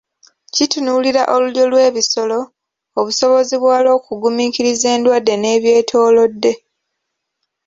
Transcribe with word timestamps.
Kitunuulira 0.53 1.21
olulyo 1.33 1.63
lw'ebisolo, 1.71 2.39
obusobozi 2.99 3.55
bwalwo 3.63 3.91
okugumiikiriza 3.97 4.87
endwadde 4.95 5.33
n'ebyetoolodde. 5.37 6.51